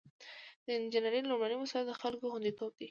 د 0.65 0.67
انجینر 0.77 1.13
لومړی 1.29 1.55
مسؤلیت 1.61 1.87
د 1.87 1.93
خلکو 2.01 2.31
خوندیتوب 2.31 2.71
دی. 2.73 2.79